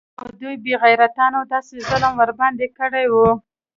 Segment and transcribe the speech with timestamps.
[0.19, 3.15] خو دې بې غيرتانو داسې ظلم ورباندې کړى و.